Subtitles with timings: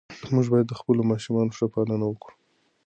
[0.33, 2.35] موږ باید د خپلو ماشومانو ښه پالنه وکړو.